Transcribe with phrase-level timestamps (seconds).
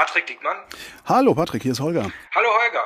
[0.00, 0.56] Patrick Dickmann.
[1.04, 2.10] Hallo Patrick, hier ist Holger.
[2.34, 2.84] Hallo Holger.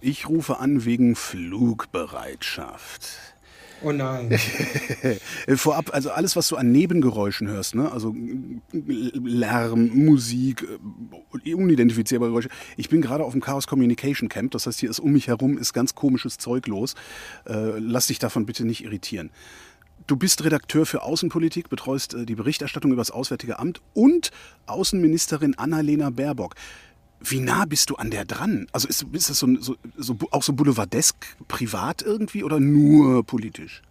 [0.00, 3.08] Ich rufe an wegen Flugbereitschaft.
[3.82, 4.38] Oh nein.
[5.56, 7.90] Vorab, also alles, was du an Nebengeräuschen hörst, ne?
[7.90, 8.14] also
[8.72, 10.64] Lärm, Musik,
[11.44, 12.50] äh, unidentifizierbare Geräusche.
[12.76, 15.58] Ich bin gerade auf dem Chaos Communication Camp, das heißt, hier ist um mich herum
[15.58, 16.94] ist ganz komisches Zeug los.
[17.46, 19.30] Äh, lass dich davon bitte nicht irritieren.
[20.06, 24.30] Du bist Redakteur für Außenpolitik, betreust äh, die Berichterstattung über das Auswärtige Amt und
[24.66, 26.54] Außenministerin Annalena Baerbock.
[27.20, 28.66] Wie nah bist du an der dran?
[28.72, 31.16] Also ist, ist das so, so, so, auch so boulevardesk
[31.48, 33.82] privat irgendwie oder nur politisch?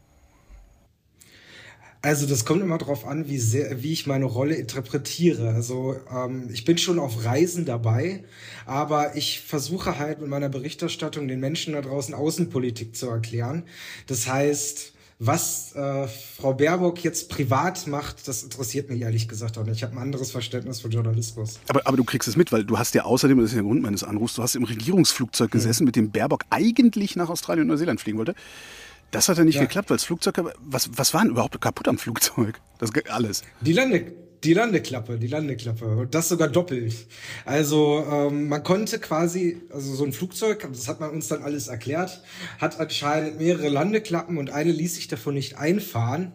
[2.04, 5.54] Also das kommt immer darauf an, wie sehr, wie ich meine Rolle interpretiere.
[5.54, 8.26] Also ähm, ich bin schon auf Reisen dabei,
[8.66, 13.64] aber ich versuche halt mit meiner Berichterstattung den Menschen da draußen Außenpolitik zu erklären.
[14.06, 14.93] Das heißt,
[15.26, 19.78] was äh, Frau Baerbock jetzt privat macht, das interessiert mich ehrlich gesagt auch nicht.
[19.78, 21.60] Ich habe ein anderes Verständnis von Journalismus.
[21.70, 23.82] Aber, aber du kriegst es mit, weil du hast ja außerdem, das ist der Grund
[23.82, 25.52] meines Anrufs, du hast im Regierungsflugzeug hm.
[25.52, 25.88] gesessen, mhm.
[25.88, 28.36] mit dem Baerbock eigentlich nach Australien und Neuseeland fliegen wollte.
[29.12, 29.62] Das hat ja nicht ja.
[29.62, 32.60] geklappt, weil das Flugzeug, was, was war denn überhaupt kaputt am Flugzeug?
[32.80, 33.44] Das alles.
[33.62, 34.12] Die Lande,
[34.44, 35.86] die Landeklappe, die Landeklappe.
[35.86, 36.94] Und das sogar doppelt.
[37.46, 41.68] Also ähm, man konnte quasi, also so ein Flugzeug, das hat man uns dann alles
[41.68, 42.22] erklärt,
[42.60, 46.32] hat anscheinend mehrere Landeklappen und eine ließ sich davon nicht einfahren.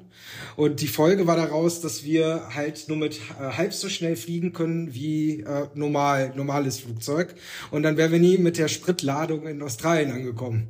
[0.56, 4.52] Und die Folge war daraus, dass wir halt nur mit äh, halb so schnell fliegen
[4.52, 7.34] können wie äh, normal, normales Flugzeug.
[7.70, 10.68] Und dann wären wir nie mit der Spritladung in Australien angekommen.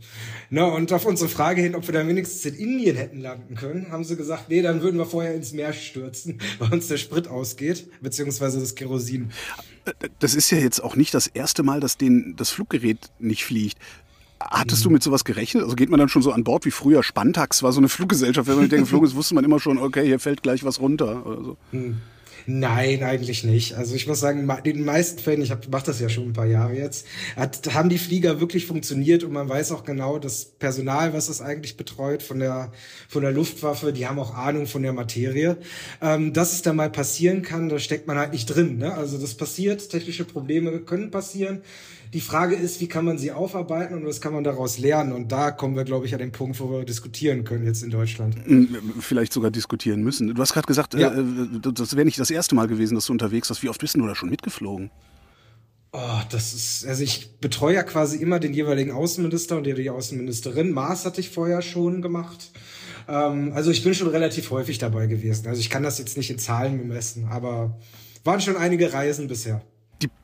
[0.51, 0.65] Ne?
[0.65, 4.05] Und auf unsere Frage hin, ob wir dann wenigstens in Indien hätten landen können, haben
[4.05, 7.89] sie gesagt, nee, dann würden wir vorher ins Meer stürzen, weil uns der Sprit ausgeht,
[8.01, 9.31] beziehungsweise das Kerosin.
[10.19, 13.79] Das ist ja jetzt auch nicht das erste Mal, dass den, das Fluggerät nicht fliegt.
[14.51, 15.63] Hattest du mit sowas gerechnet?
[15.63, 17.03] Also geht man dann schon so an Bord wie früher?
[17.03, 18.49] Spantax war so eine Fluggesellschaft.
[18.49, 20.81] Wenn man mit der geflogen ist, wusste man immer schon, okay, hier fällt gleich was
[20.81, 21.57] runter oder so.
[21.73, 21.99] Hm.
[22.51, 23.75] Nein, eigentlich nicht.
[23.75, 26.47] Also ich muss sagen, in den meisten Fällen, ich mache das ja schon ein paar
[26.47, 31.13] Jahre jetzt, hat, haben die Flieger wirklich funktioniert und man weiß auch genau, das Personal,
[31.13, 32.73] was das eigentlich betreut von der
[33.07, 35.59] von der Luftwaffe, die haben auch Ahnung von der Materie.
[36.01, 38.79] Ähm, dass es da mal passieren kann, da steckt man halt nicht drin.
[38.79, 38.95] Ne?
[38.95, 41.61] Also das passiert, technische Probleme können passieren.
[42.13, 45.13] Die Frage ist, wie kann man sie aufarbeiten und was kann man daraus lernen?
[45.13, 47.91] Und da kommen wir, glaube ich, an den Punkt, wo wir diskutieren können jetzt in
[47.91, 48.37] Deutschland.
[48.45, 50.35] Hm, vielleicht sogar diskutieren müssen.
[50.35, 51.13] Du hast gerade gesagt, ja.
[51.13, 51.25] äh,
[51.75, 53.63] das wäre nicht das erste Mal gewesen, dass du unterwegs warst.
[53.63, 54.91] Wie oft bist du da schon mitgeflogen?
[55.93, 60.73] Oh, das ist, also ich betreue ja quasi immer den jeweiligen Außenminister und die Außenministerin.
[60.73, 62.53] Mars hatte ich vorher schon gemacht.
[63.07, 65.47] Ähm, also ich bin schon relativ häufig dabei gewesen.
[65.47, 67.79] Also ich kann das jetzt nicht in Zahlen bemessen, aber
[68.25, 69.63] waren schon einige Reisen bisher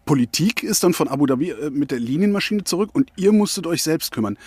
[0.05, 3.83] Politik ist dann von Abu Dhabi äh, mit der Linienmaschine zurück und ihr musstet euch
[3.83, 4.39] selbst kümmern.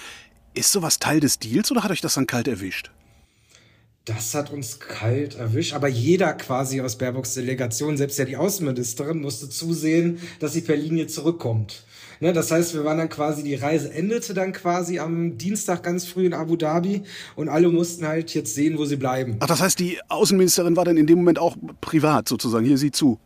[0.54, 2.92] Ist sowas Teil des Deals oder hat euch das dann kalt erwischt?
[4.06, 9.20] Das hat uns kalt erwischt, aber jeder quasi aus Baerbocks Delegation, selbst ja die Außenministerin,
[9.20, 11.84] musste zusehen, dass sie per Linie zurückkommt.
[12.20, 16.06] Ne, das heißt, wir waren dann quasi, die Reise endete dann quasi am Dienstag ganz
[16.06, 17.04] früh in Abu Dhabi
[17.36, 19.38] und alle mussten halt jetzt sehen, wo sie bleiben.
[19.40, 22.92] Ach, das heißt, die Außenministerin war dann in dem Moment auch privat sozusagen, hier sieh
[22.92, 23.20] zu.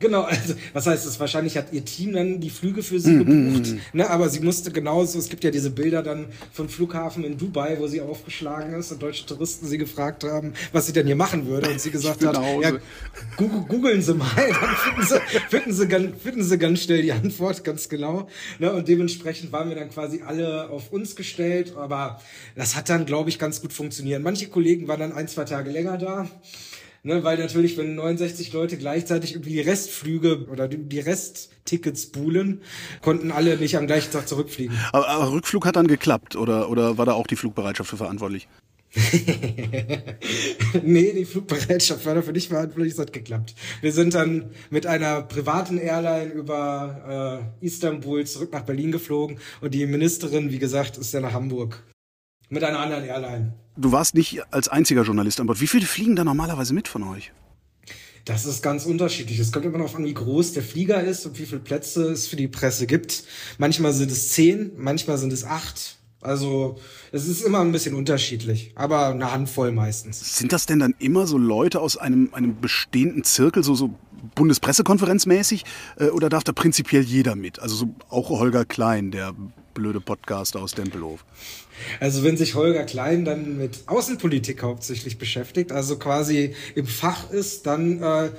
[0.00, 1.20] Genau, also was heißt das?
[1.20, 3.80] Wahrscheinlich hat ihr Team dann die Flüge für sie mhm, gebucht, mhm.
[3.92, 4.10] ne?
[4.10, 7.86] aber sie musste genauso, es gibt ja diese Bilder dann vom Flughafen in Dubai, wo
[7.86, 11.70] sie aufgeschlagen ist und deutsche Touristen sie gefragt haben, was sie denn hier machen würde
[11.70, 12.72] und sie gesagt hat, ja,
[13.36, 17.64] googeln Sie mal, dann finden Sie, finden, sie ganz, finden Sie ganz schnell die Antwort,
[17.64, 18.28] ganz genau.
[18.58, 18.72] Ne?
[18.72, 22.20] Und dementsprechend waren wir dann quasi alle auf uns gestellt, aber
[22.56, 24.22] das hat dann, glaube ich, ganz gut funktioniert.
[24.22, 26.28] Manche Kollegen waren dann ein, zwei Tage länger da.
[27.06, 32.62] Ne, weil natürlich, wenn 69 Leute gleichzeitig irgendwie die Restflüge oder die Resttickets buhlen,
[33.02, 34.74] konnten alle nicht am gleichen Tag zurückfliegen.
[34.90, 38.48] Aber, aber Rückflug hat dann geklappt oder, oder war da auch die Flugbereitschaft für verantwortlich?
[40.82, 43.54] nee, die Flugbereitschaft war dafür nicht verantwortlich, es hat geklappt.
[43.82, 49.74] Wir sind dann mit einer privaten Airline über äh, Istanbul zurück nach Berlin geflogen und
[49.74, 51.82] die Ministerin, wie gesagt, ist ja nach Hamburg.
[52.48, 53.52] Mit einer anderen Airline.
[53.76, 55.60] Du warst nicht als einziger Journalist an Bord.
[55.60, 57.32] Wie viele fliegen da normalerweise mit von euch?
[58.24, 59.38] Das ist ganz unterschiedlich.
[59.38, 62.26] Es kommt immer noch an, wie groß der Flieger ist und wie viele Plätze es
[62.26, 63.24] für die Presse gibt.
[63.58, 65.98] Manchmal sind es zehn, manchmal sind es acht.
[66.22, 66.78] Also
[67.12, 70.38] es ist immer ein bisschen unterschiedlich, aber eine Handvoll meistens.
[70.38, 73.90] Sind das denn dann immer so Leute aus einem, einem bestehenden Zirkel, so, so
[74.34, 75.64] Bundespressekonferenzmäßig,
[75.98, 77.58] äh, oder darf da prinzipiell jeder mit?
[77.58, 79.34] Also so auch Holger Klein, der
[79.74, 81.24] blöde Podcaster aus Tempelhof.
[82.00, 87.66] Also wenn sich Holger Klein dann mit Außenpolitik hauptsächlich beschäftigt, also quasi im Fach ist,
[87.66, 88.30] dann äh,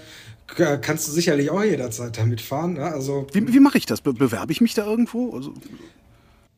[0.48, 2.74] kannst du sicherlich auch jederzeit damit fahren.
[2.74, 2.84] Ne?
[2.84, 4.02] Also, wie wie mache ich das?
[4.02, 5.36] Be bewerbe ich mich da irgendwo?
[5.36, 5.54] Also,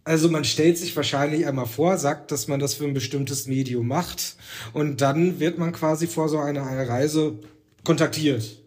[0.03, 3.87] also man stellt sich wahrscheinlich einmal vor, sagt, dass man das für ein bestimmtes Medium
[3.87, 4.37] macht
[4.73, 7.39] und dann wird man quasi vor so einer Reise
[7.83, 8.59] kontaktiert.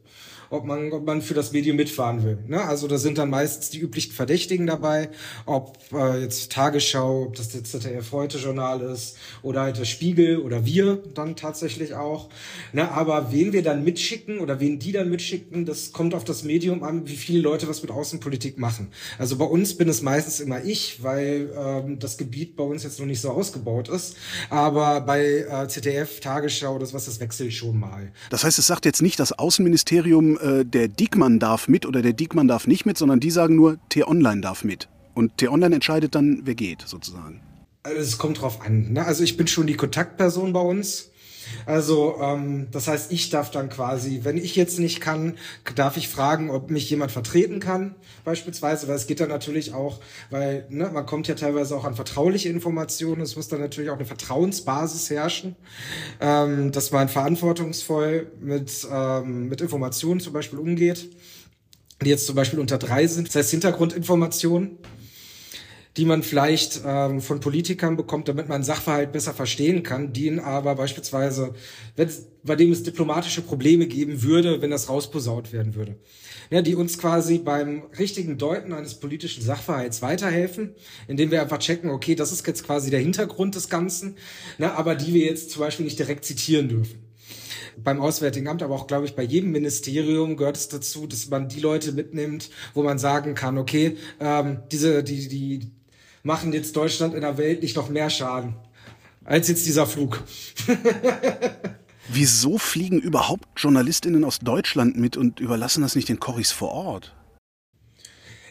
[0.50, 2.38] Ob man, ob man für das Medium mitfahren will.
[2.49, 2.61] Ne?
[2.61, 5.11] Also da sind dann meistens die üblichen Verdächtigen dabei,
[5.47, 10.38] ob äh, jetzt Tagesschau, ob das jetzt ZDF heute Journal ist oder halt der Spiegel
[10.38, 12.29] oder wir dann tatsächlich auch.
[12.73, 12.91] Ne?
[12.91, 16.82] Aber wen wir dann mitschicken oder wen die dann mitschicken, das kommt auf das Medium
[16.82, 18.88] an, wie viele Leute was mit Außenpolitik machen.
[19.19, 22.99] Also bei uns bin es meistens immer ich, weil ähm, das Gebiet bei uns jetzt
[22.99, 24.17] noch nicht so ausgebaut ist.
[24.49, 28.12] Aber bei äh, ZDF, Tagesschau, das was, das wechselt schon mal.
[28.31, 32.13] Das heißt, es sagt jetzt nicht das Außenministerium, äh, der Diekmann darf mit oder der
[32.13, 34.89] Diekmann darf nicht mit, sondern die sagen nur, T-Online darf mit.
[35.15, 37.41] Und T-Online entscheidet dann, wer geht, sozusagen.
[37.83, 38.93] Also es kommt drauf an.
[38.93, 39.05] Ne?
[39.05, 41.10] Also ich bin schon die Kontaktperson bei uns.
[41.67, 45.37] Also ähm, das heißt, ich darf dann quasi, wenn ich jetzt nicht kann,
[45.75, 47.94] darf ich fragen, ob mich jemand vertreten kann,
[48.25, 50.00] beispielsweise, weil es geht dann natürlich auch,
[50.31, 53.97] weil ne, man kommt ja teilweise auch an vertrauliche Informationen, es muss dann natürlich auch
[53.97, 55.56] eine Vertrauensbasis herrschen,
[56.20, 61.08] ähm, dass man verantwortungsvoll mit, ähm, mit Informationen zum Beispiel umgeht,
[62.03, 64.79] die jetzt zum Beispiel unter drei sind, das heißt Hintergrundinformationen
[65.97, 70.39] die man vielleicht ähm, von Politikern bekommt, damit man Sachverhalt besser verstehen kann, die ihn
[70.39, 71.55] aber beispielsweise,
[71.97, 75.97] wenn es, bei dem es diplomatische Probleme geben würde, wenn das rausposaut werden würde.
[76.51, 80.75] Ja, die uns quasi beim richtigen Deuten eines politischen Sachverhalts weiterhelfen,
[81.07, 84.17] indem wir einfach checken, okay, das ist jetzt quasi der Hintergrund des Ganzen,
[84.59, 87.11] ne, aber die wir jetzt zum Beispiel nicht direkt zitieren dürfen
[87.83, 91.49] beim Auswärtigen Amt, aber auch, glaube ich, bei jedem Ministerium gehört es dazu, dass man
[91.49, 95.71] die Leute mitnimmt, wo man sagen kann, okay, ähm, diese, die, die,
[96.22, 98.55] machen jetzt Deutschland in der Welt nicht noch mehr Schaden
[99.25, 100.22] als jetzt dieser Flug.
[102.08, 107.14] Wieso fliegen überhaupt Journalistinnen aus Deutschland mit und überlassen das nicht den Corris vor Ort?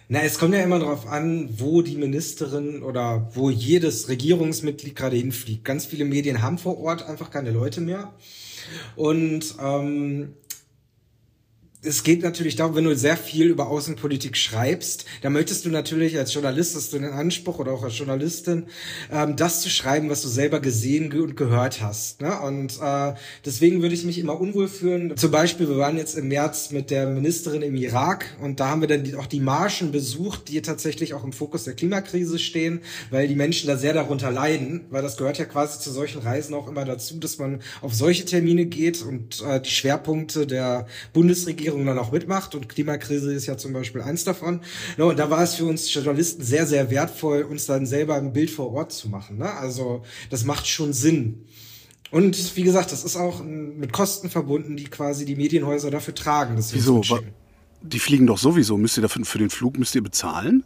[0.08, 5.18] Na, es kommt ja immer darauf an, wo die Ministerin oder wo jedes Regierungsmitglied gerade
[5.18, 5.66] hinfliegt.
[5.66, 8.14] Ganz viele Medien haben vor Ort einfach keine Leute mehr.
[8.96, 10.34] Und ähm,
[11.82, 16.18] es geht natürlich darum, wenn du sehr viel über Außenpolitik schreibst, dann möchtest du natürlich
[16.18, 18.66] als Journalist, hast du den Anspruch oder auch als Journalistin,
[19.10, 22.20] ähm, das zu schreiben, was du selber gesehen und gehört hast.
[22.20, 22.38] Ne?
[22.42, 23.14] Und äh,
[23.46, 25.16] deswegen würde ich mich immer unwohl fühlen.
[25.16, 28.82] Zum Beispiel, wir waren jetzt im März mit der Ministerin im Irak und da haben
[28.82, 33.30] wir dann auch die Marschen besucht, die tatsächlich auch im Fokus der Klimakrise stehen, weil
[33.30, 36.68] die Menschen da sehr darunter leiden, weil das gehört ja quasi zu solchen Reisen auch
[36.68, 41.86] immer dazu, dass man auf solche Termine geht und äh, die Schwerpunkte der Bundesregierung Regierung
[41.86, 44.62] dann auch mitmacht und Klimakrise ist ja zum Beispiel eins davon.
[44.98, 48.34] Ja, und da war es für uns Journalisten sehr, sehr wertvoll, uns dann selber ein
[48.34, 49.38] Bild vor Ort zu machen.
[49.38, 49.52] Ne?
[49.54, 51.46] Also das macht schon Sinn.
[52.12, 56.56] Und wie gesagt, das ist auch mit Kosten verbunden, die quasi die Medienhäuser dafür tragen.
[56.58, 57.04] Wieso?
[57.82, 58.78] Die fliegen doch sowieso.
[58.78, 60.64] Müsst ihr dafür für den Flug müsst ihr bezahlen?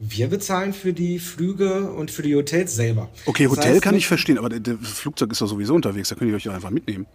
[0.00, 3.10] Wir bezahlen für die Flüge und für die Hotels selber.
[3.26, 6.14] Okay, das Hotel heißt, kann ich verstehen, aber der Flugzeug ist doch sowieso unterwegs, da
[6.14, 7.06] könnt ihr euch ja einfach mitnehmen.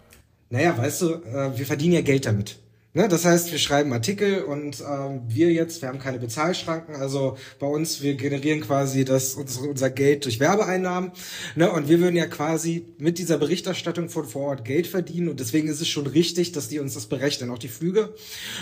[0.50, 2.60] Naja, weißt du, äh, wir verdienen ja Geld damit.
[2.96, 7.36] Ne, das heißt, wir schreiben Artikel und ähm, wir jetzt, wir haben keine Bezahlschranken, also
[7.58, 11.12] bei uns, wir generieren quasi das, unser, unser Geld durch Werbeeinnahmen.
[11.56, 15.40] Ne, und wir würden ja quasi mit dieser Berichterstattung von vor Ort Geld verdienen und
[15.40, 18.14] deswegen ist es schon richtig, dass die uns das berechnen, auch die Flüge.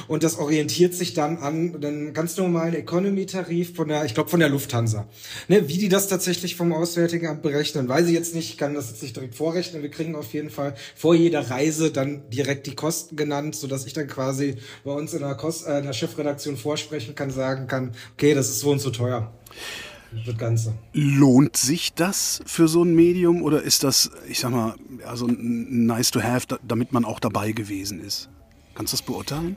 [0.09, 4.41] Und das orientiert sich dann an den ganz normalen Economy-Tarif von der, ich glaube, von
[4.41, 5.07] der Lufthansa.
[5.47, 8.75] Ne, wie die das tatsächlich vom Auswärtigen Amt berechnen, weiß ich jetzt nicht, ich kann
[8.75, 9.83] das jetzt nicht direkt vorrechnen.
[9.83, 13.93] Wir kriegen auf jeden Fall vor jeder Reise dann direkt die Kosten genannt, sodass ich
[13.93, 17.67] dann quasi quasi bei uns in der, Kost, äh, in der Chefredaktion vorsprechen kann, sagen
[17.67, 19.33] kann, okay, das ist so und so teuer.
[20.27, 20.75] Das Ganze.
[20.93, 26.13] Lohnt sich das für so ein Medium oder ist das, ich sag mal, also nice
[26.13, 28.29] to have, damit man auch dabei gewesen ist?
[28.75, 29.57] Kannst du das beurteilen?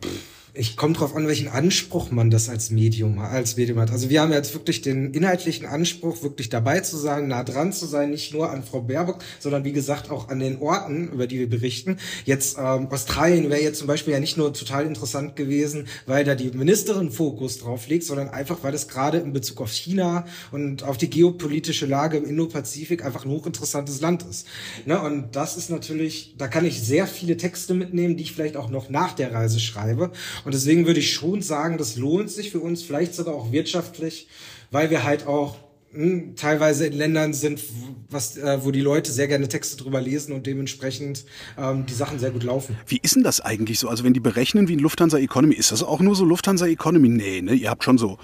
[0.00, 3.90] Pff ich komme drauf an, welchen Anspruch man das als Medium, als Medium hat.
[3.90, 7.86] Also wir haben jetzt wirklich den inhaltlichen Anspruch, wirklich dabei zu sein, nah dran zu
[7.86, 11.38] sein, nicht nur an Frau Baerbock, sondern wie gesagt auch an den Orten, über die
[11.38, 11.98] wir berichten.
[12.24, 16.34] Jetzt ähm, Australien wäre jetzt zum Beispiel ja nicht nur total interessant gewesen, weil da
[16.34, 20.82] die Ministerin Fokus drauf legt, sondern einfach, weil es gerade in Bezug auf China und
[20.82, 24.46] auf die geopolitische Lage im Indo-Pazifik einfach ein hochinteressantes Land ist.
[24.86, 25.00] Ne?
[25.00, 28.70] Und das ist natürlich, da kann ich sehr viele Texte mitnehmen, die ich vielleicht auch
[28.70, 30.12] noch nach der Reise schreibe.
[30.46, 34.28] Und deswegen würde ich schon sagen, das lohnt sich für uns, vielleicht sogar auch wirtschaftlich,
[34.70, 35.56] weil wir halt auch
[35.90, 37.60] hm, teilweise in Ländern sind,
[38.08, 41.24] was, äh, wo die Leute sehr gerne Texte drüber lesen und dementsprechend
[41.58, 42.76] ähm, die Sachen sehr gut laufen.
[42.86, 43.88] Wie ist denn das eigentlich so?
[43.88, 47.08] Also wenn die berechnen wie ein Lufthansa Economy, ist das auch nur so Lufthansa Economy?
[47.08, 47.52] Nee, ne?
[47.52, 48.16] Ihr habt schon so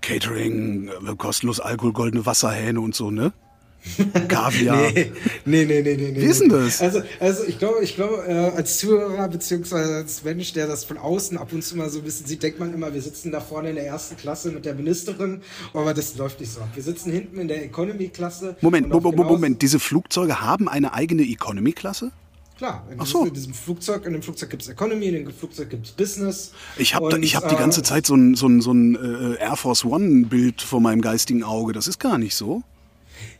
[0.00, 3.32] Catering, äh, kostenlos Alkohol, goldene Wasserhähne und so, ne?
[4.28, 4.92] Kaviar.
[4.92, 5.10] nee,
[5.44, 6.14] nee, nee, nee, nee.
[6.16, 6.80] Wie ist denn das?
[6.80, 10.98] Also, also ich glaube, ich glaube, äh, als Zuhörer beziehungsweise als Mensch, der das von
[10.98, 13.40] außen ab und zu mal so ein bisschen sieht, denkt man immer, wir sitzen da
[13.40, 16.60] vorne in der ersten Klasse mit der Ministerin, aber das läuft nicht so.
[16.74, 18.56] Wir sitzen hinten in der Economy-Klasse.
[18.60, 22.12] Moment, Moment, Moment, diese Flugzeuge haben eine eigene Economy-Klasse?
[22.58, 23.24] Klar, in, so.
[23.24, 25.92] diesem, in diesem Flugzeug, in dem Flugzeug gibt es Economy, in dem Flugzeug gibt es
[25.92, 26.52] Business.
[26.76, 29.56] Ich habe hab die äh, ganze Zeit so ein, so ein, so ein äh, Air
[29.56, 31.72] Force One-Bild vor meinem geistigen Auge.
[31.72, 32.62] Das ist gar nicht so.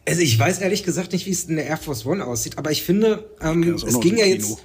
[0.06, 2.70] Also ich weiß ehrlich gesagt nicht, wie es in der Air Force One aussieht, aber
[2.70, 4.58] ich finde, ähm, es ging ja Kino.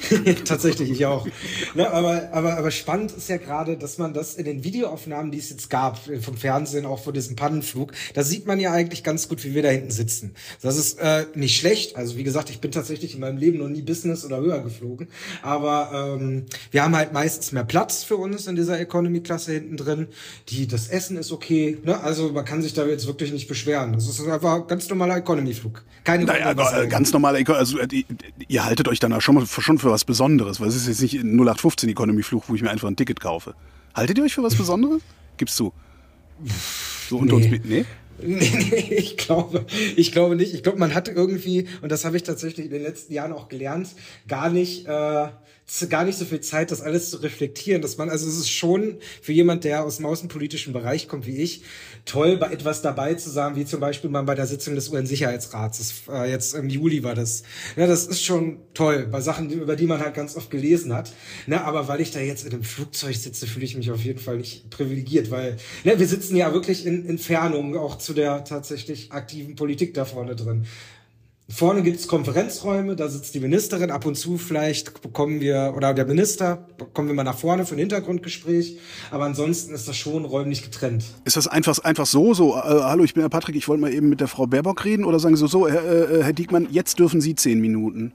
[0.44, 1.26] Tatsächlich, ich auch.
[1.74, 5.38] Ne, aber, aber, aber spannend ist ja gerade, dass man das in den Videoaufnahmen, die
[5.38, 9.04] es jetzt gab, äh, vom Fernsehen, auch von diesem Pannenflug, da sieht man ja eigentlich
[9.04, 10.34] ganz gut, wie wir da hinten sitzen.
[10.60, 11.96] Das ist äh, nicht schlecht.
[11.96, 15.08] Also wie gesagt, ich bin tatsächlich in meinem Leben noch nie Business oder höher geflogen.
[15.42, 20.08] Aber ähm, wir haben halt meistens mehr Platz für uns in dieser Economy-Klasse hinten drin.
[20.48, 21.78] Die, das Essen ist okay.
[21.84, 22.00] Ne?
[22.00, 23.92] Also man kann sich da jetzt wirklich nicht beschweren.
[23.92, 25.84] Das ist einfach ein ganz normaler Economy-Flug.
[26.04, 27.36] Keine Naja, aber, äh, ganz normal.
[27.46, 28.04] Also, äh,
[28.48, 31.02] ihr haltet euch dann auch schon, mal- schon für was Besonderes, weil es ist jetzt
[31.02, 33.54] nicht ein 0815 Economy-Fluch, wo ich mir einfach ein Ticket kaufe.
[33.94, 35.02] Haltet ihr euch für was Besonderes?
[35.36, 35.72] Gibst du?
[37.08, 37.42] So unter Nee.
[37.42, 37.64] uns mit.
[37.66, 37.84] Nee?
[38.22, 40.54] Nee, ich glaube, ich glaube nicht.
[40.54, 43.48] Ich glaube, man hat irgendwie, und das habe ich tatsächlich in den letzten Jahren auch
[43.48, 43.88] gelernt,
[44.28, 45.28] gar nicht, äh,
[45.88, 47.82] gar nicht so viel Zeit, das alles zu reflektieren.
[47.82, 51.36] Dass man, also es ist schon für jemand, der aus dem außenpolitischen Bereich kommt wie
[51.38, 51.62] ich,
[52.04, 56.02] toll, bei etwas dabei zu sein, wie zum Beispiel mal bei der Sitzung des UN-Sicherheitsrats.
[56.08, 57.42] Äh, jetzt im Juli war das.
[57.76, 61.12] Ja, das ist schon toll, bei Sachen, über die man halt ganz oft gelesen hat.
[61.46, 64.18] Ne, aber weil ich da jetzt in einem Flugzeug sitze, fühle ich mich auf jeden
[64.18, 69.12] Fall nicht privilegiert, weil ne, wir sitzen ja wirklich in Entfernung auch zu der tatsächlich
[69.12, 70.66] aktiven Politik da vorne drin.
[71.54, 76.06] Vorne gibt's Konferenzräume, da sitzt die Ministerin, ab und zu vielleicht bekommen wir, oder der
[76.06, 78.78] Minister, kommen wir mal nach vorne für ein Hintergrundgespräch,
[79.10, 81.04] aber ansonsten ist das schon räumlich getrennt.
[81.24, 83.92] Ist das einfach, einfach so, so, äh, hallo, ich bin der Patrick, ich wollte mal
[83.92, 85.04] eben mit der Frau Baerbock reden?
[85.04, 88.14] Oder sagen Sie so, so Herr, äh, Herr Diekmann, jetzt dürfen Sie zehn Minuten?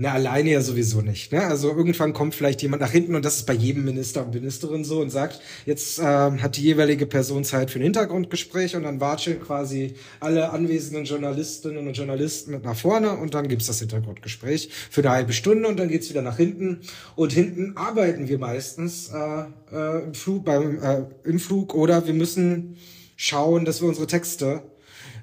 [0.00, 1.32] Na, alleine ja sowieso nicht.
[1.32, 1.42] Ne?
[1.42, 4.84] Also irgendwann kommt vielleicht jemand nach hinten und das ist bei jedem Minister und Ministerin
[4.84, 9.00] so und sagt, jetzt ähm, hat die jeweilige Person Zeit für ein Hintergrundgespräch und dann
[9.00, 14.70] watscheln quasi alle anwesenden Journalistinnen und Journalisten mit nach vorne und dann gibt's das Hintergrundgespräch
[14.88, 16.82] für eine halbe Stunde und dann geht's wieder nach hinten
[17.16, 22.14] und hinten arbeiten wir meistens äh, äh, im Flug, beim äh, im Flug oder wir
[22.14, 22.76] müssen
[23.16, 24.62] schauen, dass wir unsere Texte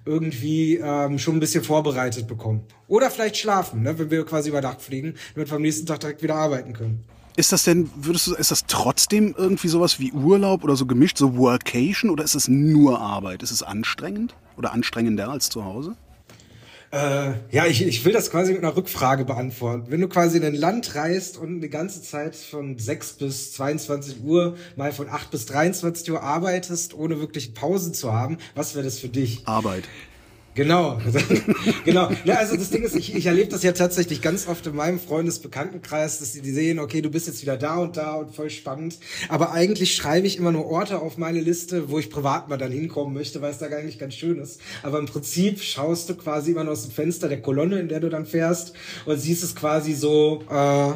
[0.05, 2.62] irgendwie ähm, schon ein bisschen vorbereitet bekommen.
[2.88, 6.00] Oder vielleicht schlafen, ne, wenn wir quasi über Nacht fliegen, damit wir am nächsten Tag
[6.00, 7.03] direkt wieder arbeiten können.
[7.38, 11.17] Ist das denn, würdest du, ist das trotzdem irgendwie sowas wie Urlaub oder so gemischt,
[11.17, 13.43] so Workation oder ist es nur Arbeit?
[13.43, 15.97] Ist es anstrengend oder anstrengender als zu Hause?
[16.92, 19.86] Äh, ja, ich, ich will das quasi mit einer Rückfrage beantworten.
[19.89, 24.24] Wenn du quasi in ein Land reist und die ganze Zeit von 6 bis 22
[24.24, 28.86] Uhr, mal von 8 bis 23 Uhr arbeitest, ohne wirklich Pausen zu haben, was wäre
[28.86, 29.48] das für dich?
[29.48, 29.84] Arbeit.
[30.55, 31.01] Genau,
[31.83, 32.09] genau.
[32.24, 35.01] Ja, also das Ding ist, ich, ich erlebe das ja tatsächlich ganz oft in meinem
[35.01, 38.97] Freundesbekanntenkreis, dass die, sehen, okay, du bist jetzt wieder da und da und voll spannend.
[39.27, 42.71] Aber eigentlich schreibe ich immer nur Orte auf meine Liste, wo ich privat mal dann
[42.71, 44.62] hinkommen möchte, weil es da eigentlich ganz schön ist.
[44.81, 48.00] Aber im Prinzip schaust du quasi immer nur aus dem Fenster der Kolonne, in der
[48.00, 48.74] du dann fährst
[49.05, 50.93] und siehst es quasi so, äh,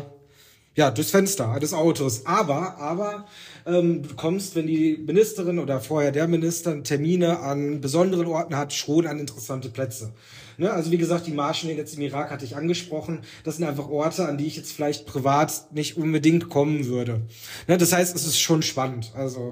[0.80, 2.26] ja, durchs Fenster des Autos.
[2.26, 3.26] Aber, aber
[3.66, 8.72] ähm, du kommst, wenn die Ministerin oder vorher der Minister Termine an besonderen Orten hat,
[8.72, 10.14] schon an interessante Plätze.
[10.58, 10.72] Ne?
[10.72, 13.20] Also wie gesagt, die Marschen jetzt im Irak hatte ich angesprochen.
[13.44, 17.24] Das sind einfach Orte, an die ich jetzt vielleicht privat nicht unbedingt kommen würde.
[17.68, 17.78] Ne?
[17.78, 19.12] Das heißt, es ist schon spannend.
[19.16, 19.52] Also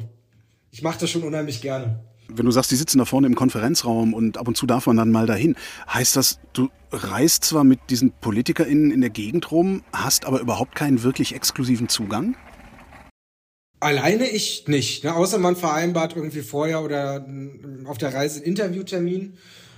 [0.71, 2.05] ich mache das schon unheimlich gerne.
[2.29, 4.97] Wenn du sagst, die sitzen da vorne im Konferenzraum und ab und zu darf man
[4.97, 5.55] dann mal dahin,
[5.91, 10.75] heißt das, du reist zwar mit diesen PolitikerInnen in der Gegend rum, hast aber überhaupt
[10.75, 12.35] keinen wirklich exklusiven Zugang?
[13.79, 15.15] Alleine ich nicht, ne?
[15.15, 17.25] außer man vereinbart irgendwie vorher oder
[17.85, 19.37] auf der Reise einen Interviewtermin,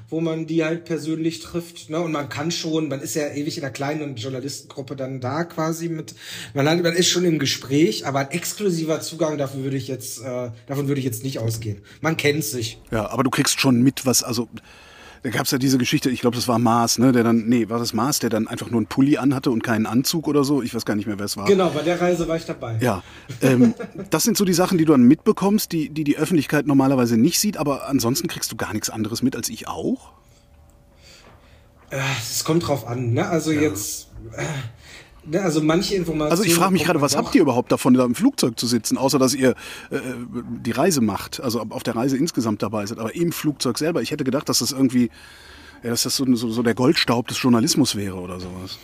[0.09, 1.89] wo man die halt persönlich trifft.
[1.89, 1.99] Ne?
[1.99, 5.89] Und man kann schon, man ist ja ewig in einer kleinen Journalistengruppe dann da quasi
[5.89, 6.15] mit,
[6.53, 10.21] man, hat, man ist schon im Gespräch, aber ein exklusiver Zugang, dafür würde ich jetzt,
[10.21, 11.81] äh, davon würde ich jetzt nicht ausgehen.
[12.01, 12.79] Man kennt sich.
[12.91, 14.49] Ja, aber du kriegst schon mit, was, also,
[15.23, 17.79] da gab's ja diese Geschichte, ich glaube, das war Mars, ne, der dann, nee, war
[17.79, 20.73] das Mars, der dann einfach nur einen Pulli anhatte und keinen Anzug oder so, ich
[20.73, 21.45] weiß gar nicht mehr, wer es war.
[21.45, 22.77] Genau, bei der Reise war ich dabei.
[22.79, 23.03] Ja,
[23.41, 23.73] ähm,
[24.09, 27.39] das sind so die Sachen, die du dann mitbekommst, die, die die Öffentlichkeit normalerweise nicht
[27.39, 30.11] sieht, aber ansonsten kriegst du gar nichts anderes mit als ich auch.
[31.89, 33.27] Äh, Es kommt drauf an, ne?
[33.27, 34.43] Also jetzt, äh?
[35.33, 36.31] Also manche Informationen.
[36.31, 38.97] Also ich frage mich gerade, was habt ihr überhaupt davon, da im Flugzeug zu sitzen,
[38.97, 39.51] außer dass ihr
[39.91, 39.99] äh,
[40.63, 44.01] die Reise macht, also auf der Reise insgesamt dabei seid, aber im Flugzeug selber.
[44.01, 45.09] Ich hätte gedacht, dass das irgendwie,
[45.83, 48.79] ja, dass das so, so, so der Goldstaub des Journalismus wäre oder sowas.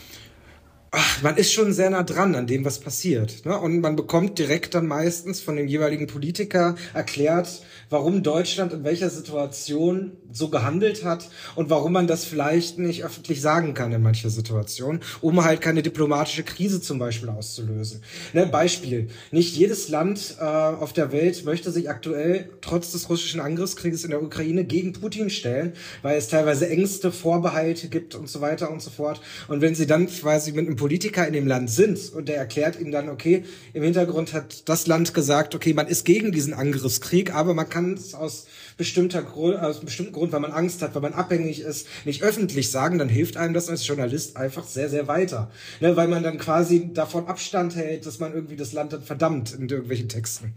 [0.95, 3.45] Ach, man ist schon sehr nah dran an dem, was passiert.
[3.45, 3.57] Ne?
[3.57, 9.09] Und man bekommt direkt dann meistens von dem jeweiligen Politiker erklärt, warum Deutschland in welcher
[9.09, 14.29] Situation so gehandelt hat und warum man das vielleicht nicht öffentlich sagen kann in mancher
[14.29, 18.01] Situation, um halt keine diplomatische Krise zum Beispiel auszulösen.
[18.33, 23.39] Ne, Beispiel, nicht jedes Land äh, auf der Welt möchte sich aktuell trotz des russischen
[23.39, 28.41] Angriffskrieges in der Ukraine gegen Putin stellen, weil es teilweise Ängste, Vorbehalte gibt und so
[28.41, 29.21] weiter und so fort.
[29.47, 32.79] Und wenn sie dann quasi mit einem Politiker in dem Land sind und der erklärt
[32.79, 37.33] ihnen dann, okay, im Hintergrund hat das Land gesagt, okay, man ist gegen diesen Angriffskrieg,
[37.33, 38.45] aber man kann es aus
[38.77, 42.21] bestimmter Grund, aus einem bestimmten Grund, weil man Angst hat, weil man abhängig ist, nicht
[42.21, 45.49] öffentlich sagen, dann hilft einem das als Journalist einfach sehr, sehr weiter.
[45.79, 49.55] Ne, weil man dann quasi davon Abstand hält, dass man irgendwie das Land dann verdammt
[49.55, 50.53] in irgendwelchen Texten.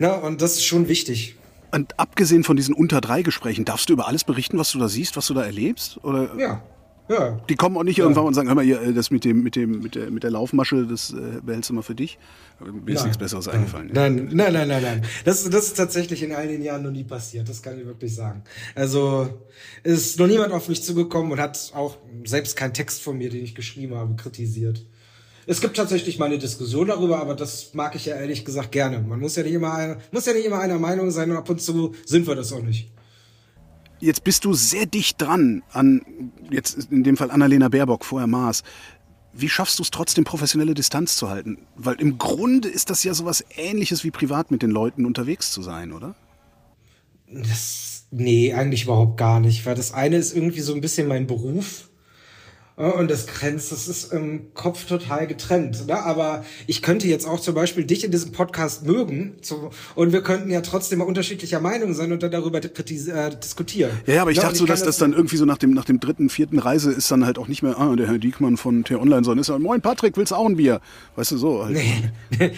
[0.00, 1.36] Ne, und das ist schon wichtig.
[1.70, 4.88] Und abgesehen von diesen unter drei Gesprächen, darfst du über alles berichten, was du da
[4.88, 6.02] siehst, was du da erlebst?
[6.02, 6.34] Oder?
[6.36, 6.62] Ja,
[7.12, 7.40] ja.
[7.48, 8.04] Die kommen auch nicht ja.
[8.04, 10.22] irgendwann und sagen, hör mal, hier, äh, das mit dem, mit dem, mit der, mit
[10.22, 12.18] der Laufmasche, das äh, behältst du mal für dich.
[12.60, 13.04] Mir ist nein.
[13.04, 13.56] nichts Besseres nein.
[13.56, 13.90] eingefallen.
[13.92, 15.02] Nein, nein, nein, nein, nein.
[15.24, 17.48] Das, das ist tatsächlich in all den Jahren noch nie passiert.
[17.48, 18.42] Das kann ich wirklich sagen.
[18.74, 19.28] Also
[19.82, 23.44] ist noch niemand auf mich zugekommen und hat auch selbst keinen Text von mir, den
[23.44, 24.84] ich geschrieben habe, kritisiert.
[25.46, 29.00] Es gibt tatsächlich mal eine Diskussion darüber, aber das mag ich ja ehrlich gesagt gerne.
[29.00, 31.60] Man muss ja nicht immer, muss ja nicht immer einer Meinung sein und ab und
[31.60, 32.92] zu sind wir das auch nicht.
[34.02, 36.02] Jetzt bist du sehr dicht dran an,
[36.50, 38.64] jetzt in dem Fall Annalena Baerbock, vorher Maas.
[39.32, 41.68] Wie schaffst du es trotzdem, professionelle Distanz zu halten?
[41.76, 45.62] Weil im Grunde ist das ja sowas ähnliches wie privat mit den Leuten unterwegs zu
[45.62, 46.16] sein, oder?
[47.28, 51.28] Das, nee, eigentlich überhaupt gar nicht, weil das eine ist irgendwie so ein bisschen mein
[51.28, 51.88] Beruf
[52.76, 55.86] und das grenzt, das ist im Kopf total getrennt.
[55.86, 56.02] Ne?
[56.02, 60.22] Aber ich könnte jetzt auch zum Beispiel dich in diesem Podcast mögen zu, und wir
[60.22, 63.90] könnten ja trotzdem mal unterschiedlicher Meinung sein und dann darüber äh, diskutieren.
[64.06, 65.72] Ja, ja aber ich ja, dachte so, dass das, das dann irgendwie so nach dem,
[65.74, 68.56] nach dem dritten, vierten Reise ist dann halt auch nicht mehr, ah, der Herr Diekmann
[68.56, 70.80] von T-Online, sondern ist dann, moin Patrick, willst du auch ein Bier?
[71.16, 71.64] Weißt du, so.
[71.64, 71.74] Halt.
[71.74, 72.10] Nee,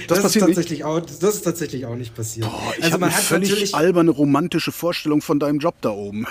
[0.09, 0.85] das, das ist tatsächlich nicht?
[0.85, 2.47] auch, das ist tatsächlich auch nicht passiert.
[2.47, 6.27] Boah, ich also habe eine völlig alberne, romantische Vorstellung von deinem Job da oben.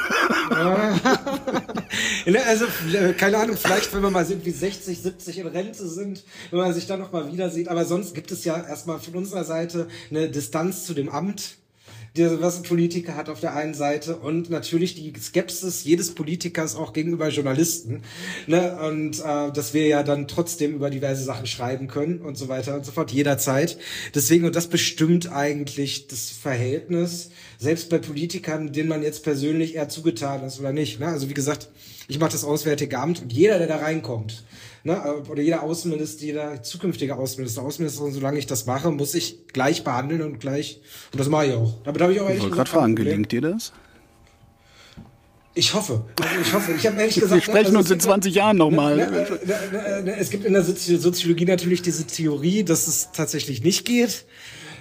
[2.47, 2.65] also,
[3.17, 6.73] keine Ahnung, vielleicht wenn wir mal sind, wie 60, 70 in Rente sind, wenn man
[6.73, 7.67] sich dann noch mal wieder sieht.
[7.67, 11.57] Aber sonst gibt es ja erstmal von unserer Seite eine Distanz zu dem Amt
[12.15, 16.93] was ein Politiker hat auf der einen Seite und natürlich die Skepsis jedes Politikers auch
[16.93, 18.03] gegenüber Journalisten.
[18.45, 18.77] Ne?
[18.87, 22.75] Und äh, dass wir ja dann trotzdem über diverse Sachen schreiben können und so weiter
[22.75, 23.79] und so fort, jederzeit.
[24.13, 29.89] Deswegen, und das bestimmt eigentlich das Verhältnis, selbst bei Politikern, denen man jetzt persönlich eher
[29.89, 30.99] zugetan ist oder nicht.
[30.99, 31.07] Ne?
[31.07, 31.69] Also wie gesagt,
[32.07, 34.43] ich mache das Auswärtige Amt und jeder, der da reinkommt,
[34.83, 39.83] ne, oder jeder Außenminister, jeder zukünftige Außenminister, Außenministerin, solange ich das mache, muss ich gleich
[39.83, 41.81] behandeln und gleich, und das mache ich auch.
[41.83, 43.73] Damit habe ich auch ehrlich Ich wollte gerade fragen, gelingt dir das?
[45.55, 46.05] Ich hoffe.
[46.19, 46.71] Also ich hoffe.
[46.73, 47.33] Ich habe ehrlich gesagt.
[47.33, 48.99] Wir sprechen also uns in 20 Jahren nochmal.
[50.19, 54.25] Es gibt in der Soziologie natürlich diese Theorie, dass es tatsächlich nicht geht.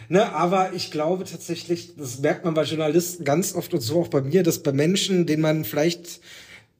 [0.08, 4.08] Ne, aber ich glaube tatsächlich, das merkt man bei Journalisten ganz oft und so auch
[4.08, 6.20] bei mir, dass bei Menschen, denen man vielleicht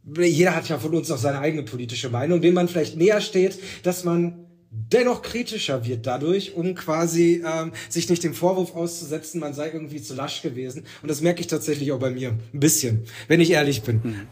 [0.05, 3.59] jeder hat ja von uns auch seine eigene politische Meinung, dem man vielleicht näher steht,
[3.83, 9.53] dass man dennoch kritischer wird dadurch, um quasi ähm, sich nicht dem Vorwurf auszusetzen, man
[9.55, 10.85] sei irgendwie zu lasch gewesen.
[11.03, 12.31] Und das merke ich tatsächlich auch bei mir.
[12.31, 14.03] Ein bisschen, wenn ich ehrlich bin.
[14.03, 14.27] Hm.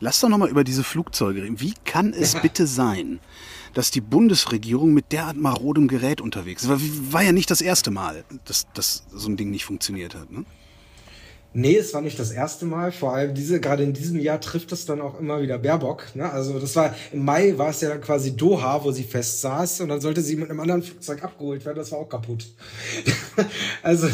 [0.00, 1.60] Lass doch nochmal über diese Flugzeuge reden.
[1.60, 2.38] Wie kann es ja.
[2.42, 3.20] bitte sein,
[3.74, 6.68] dass die Bundesregierung mit derart marodem Gerät unterwegs ist?
[6.68, 6.80] War,
[7.12, 10.32] war ja nicht das erste Mal, dass, dass so ein Ding nicht funktioniert hat.
[10.32, 10.44] Ne?
[11.54, 12.92] Nee, es war nicht das erste Mal.
[12.92, 16.14] Vor allem diese, gerade in diesem Jahr trifft es dann auch immer wieder Baerbock.
[16.14, 16.30] Ne?
[16.30, 19.82] Also das war im Mai war es ja dann quasi Doha, wo sie fest saß
[19.82, 21.76] und dann sollte sie mit einem anderen Flugzeug abgeholt werden.
[21.76, 22.46] Das war auch kaputt.
[23.82, 24.08] also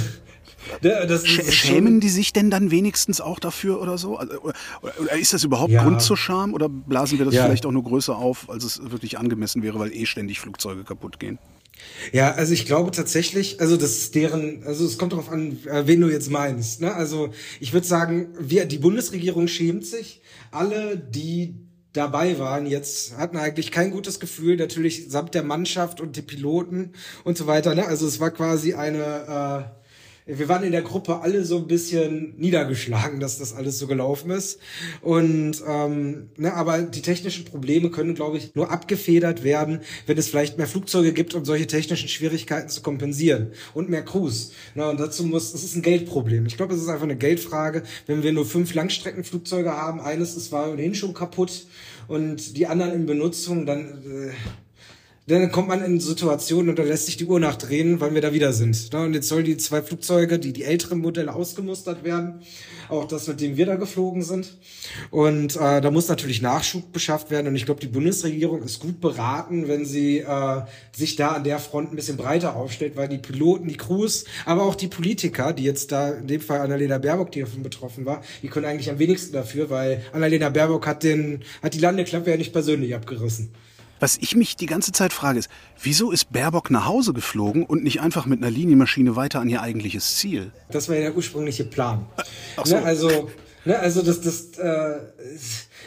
[0.82, 4.16] ne, das, Schämen die sich denn dann wenigstens auch dafür oder so?
[4.16, 5.84] Also, oder ist das überhaupt ja.
[5.84, 7.44] Grund zur Scham oder blasen wir das ja.
[7.44, 11.20] vielleicht auch nur größer auf, als es wirklich angemessen wäre, weil eh ständig Flugzeuge kaputt
[11.20, 11.38] gehen?
[12.12, 15.86] Ja, also ich glaube tatsächlich, also das ist deren, also es kommt darauf an, äh,
[15.86, 16.80] wen du jetzt meinst.
[16.80, 16.94] Ne?
[16.94, 20.22] Also ich würde sagen, wir, die Bundesregierung schämt sich.
[20.50, 21.54] Alle, die
[21.92, 26.92] dabei waren, jetzt hatten eigentlich kein gutes Gefühl, natürlich samt der Mannschaft und die Piloten
[27.24, 27.74] und so weiter.
[27.74, 27.86] Ne?
[27.86, 29.77] Also es war quasi eine äh,
[30.28, 34.30] wir waren in der Gruppe alle so ein bisschen niedergeschlagen, dass das alles so gelaufen
[34.30, 34.60] ist.
[35.00, 40.28] Und ähm, ne, aber die technischen Probleme können, glaube ich, nur abgefedert werden, wenn es
[40.28, 44.52] vielleicht mehr Flugzeuge gibt, um solche technischen Schwierigkeiten zu kompensieren und mehr Crews.
[44.74, 46.44] Na, und dazu muss, es ist ein Geldproblem.
[46.44, 47.82] Ich glaube, es ist einfach eine Geldfrage.
[48.06, 51.66] Wenn wir nur fünf Langstreckenflugzeuge haben, eines ist war ohnehin schon kaputt
[52.06, 54.32] und die anderen in Benutzung, dann äh,
[55.28, 58.32] dann kommt man in Situationen und da lässt sich die Uhr nachdrehen, weil wir da
[58.32, 58.92] wieder sind.
[58.92, 59.00] Ne?
[59.00, 62.40] Und jetzt sollen die zwei Flugzeuge, die die älteren Modelle ausgemustert werden,
[62.88, 64.56] auch das, mit dem wir da geflogen sind.
[65.10, 67.48] Und äh, da muss natürlich Nachschub beschafft werden.
[67.48, 70.62] Und ich glaube, die Bundesregierung ist gut beraten, wenn sie äh,
[70.96, 74.62] sich da an der Front ein bisschen breiter aufstellt, weil die Piloten, die Crews, aber
[74.62, 78.22] auch die Politiker, die jetzt da in dem Fall Annalena Baerbock, die davon betroffen war,
[78.42, 82.36] die können eigentlich am wenigsten dafür, weil Annalena Baerbock hat den hat die Landeklappe ja
[82.38, 83.50] nicht persönlich abgerissen.
[84.00, 85.48] Was ich mich die ganze Zeit frage, ist,
[85.82, 89.60] wieso ist Baerbock nach Hause geflogen und nicht einfach mit einer Linienmaschine weiter an ihr
[89.60, 90.52] eigentliches Ziel?
[90.70, 92.06] Das war ja der ursprüngliche Plan.
[92.56, 92.76] Ach so.
[92.76, 93.30] Ne, also,
[93.64, 94.98] ne, also das, das, äh,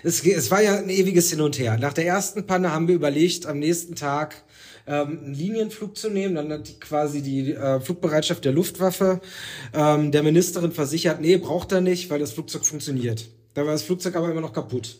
[0.03, 1.77] es, es war ja ein ewiges Hin und Her.
[1.77, 4.43] Nach der ersten Panne haben wir überlegt, am nächsten Tag
[4.87, 6.35] ähm, einen Linienflug zu nehmen.
[6.35, 9.21] Dann hat die quasi die äh, Flugbereitschaft der Luftwaffe
[9.73, 13.29] ähm, der Ministerin versichert, nee, braucht er nicht, weil das Flugzeug funktioniert.
[13.53, 14.97] Da war das Flugzeug aber immer noch kaputt.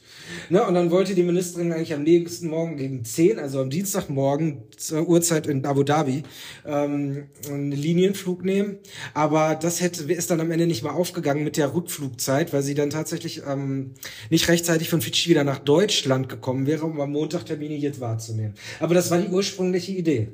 [0.50, 0.62] Ne?
[0.66, 5.08] Und dann wollte die Ministerin eigentlich am nächsten Morgen gegen 10, also am Dienstagmorgen zur
[5.08, 6.24] Uhrzeit in Abu Dhabi,
[6.66, 8.80] ähm, einen Linienflug nehmen.
[9.14, 12.76] Aber das hätte, ist dann am Ende nicht mal aufgegangen mit der Rückflugzeit, weil sie
[12.76, 13.92] dann tatsächlich ähm,
[14.30, 18.56] nicht rechtzeitig von Fidschi wieder nach Deutschland gekommen wäre, um am Montag terminiert wahrzunehmen.
[18.82, 20.28] Aber das war die ursprüngliche Idee.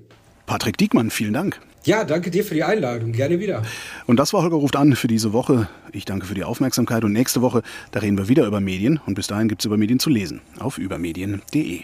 [0.48, 1.60] Patrick Diekmann, vielen Dank.
[1.84, 3.12] Ja, danke dir für die Einladung.
[3.12, 3.62] Gerne wieder.
[4.08, 5.70] Und das war Holger ruft an für diese Woche.
[5.92, 9.14] Ich danke für die Aufmerksamkeit und nächste Woche, da reden wir wieder über Medien und
[9.14, 11.84] bis dahin gibt's über Medien zu lesen auf übermedien.de.